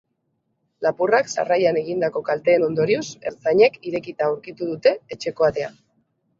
Lapurrak 0.85 1.29
sarrailan 1.33 1.77
egindako 1.81 2.23
kalteen 2.31 2.67
ondorioz, 2.69 3.05
ertzainek 3.33 3.79
irekita 3.93 4.29
aurkitu 4.33 4.73
dute 4.75 4.99
etxeko 5.19 5.51
atea. 5.53 5.75